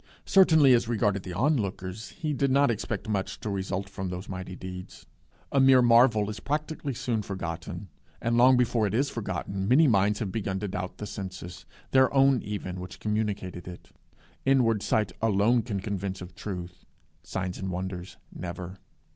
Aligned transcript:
Certainly, 0.25 0.73
as 0.73 0.87
regarded 0.87 1.21
the 1.21 1.33
onlookers, 1.35 2.09
he 2.09 2.33
did 2.33 2.49
not 2.49 2.71
expect 2.71 3.07
much 3.07 3.39
to 3.41 3.51
result 3.51 3.87
from 3.87 4.07
those 4.09 4.27
mighty 4.27 4.55
deeds. 4.55 5.05
A 5.51 5.59
mere 5.59 5.83
marvel 5.83 6.27
is 6.31 6.39
practically 6.39 6.95
soon 6.95 7.21
forgotten, 7.21 7.87
and 8.19 8.35
long 8.35 8.57
before 8.57 8.87
it 8.87 8.95
is 8.95 9.11
forgotten, 9.11 9.67
many 9.67 9.87
minds 9.87 10.17
have 10.17 10.31
begun 10.31 10.59
to 10.61 10.67
doubt 10.67 10.97
the 10.97 11.05
senses, 11.05 11.67
their 11.91 12.11
own 12.15 12.41
even, 12.41 12.79
which 12.79 12.99
communicated 12.99 13.67
it. 13.67 13.91
Inward 14.43 14.81
sight 14.81 15.11
alone 15.21 15.61
can 15.61 15.79
convince 15.79 16.19
of 16.19 16.33
truth; 16.33 16.83
signs 17.21 17.59
and 17.59 17.69
wonders 17.69 18.17
never. 18.33 18.79